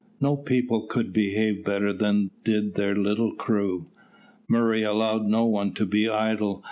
No 0.19 0.35
people 0.35 0.87
could 0.87 1.13
behave 1.13 1.63
better 1.63 1.93
than 1.93 2.31
did 2.43 2.73
their 2.73 2.95
little 2.95 3.35
crew. 3.35 3.91
Murray 4.49 4.81
allowed 4.81 5.25
no 5.27 5.45
one 5.45 5.75
to 5.75 5.85
be 5.85 6.09
idle. 6.09 6.59